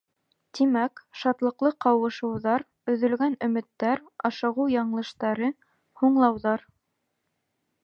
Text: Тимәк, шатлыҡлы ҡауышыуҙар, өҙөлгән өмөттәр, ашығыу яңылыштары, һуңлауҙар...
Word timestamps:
Тимәк, 0.59 1.01
шатлыҡлы 1.23 1.71
ҡауышыуҙар, 1.85 2.65
өҙөлгән 2.95 3.37
өмөттәр, 3.49 4.03
ашығыу 4.31 4.67
яңылыштары, 4.79 5.53
һуңлауҙар... 6.03 6.69